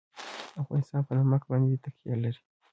[0.61, 2.41] افغانستان په نمک باندې تکیه لري.